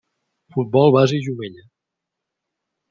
Futbol 0.55 0.91
Basi 0.95 1.21
Jumella. 1.27 1.63